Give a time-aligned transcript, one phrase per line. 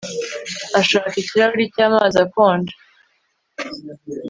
[0.79, 2.75] Ashaka ikirahuri cyamazi akonje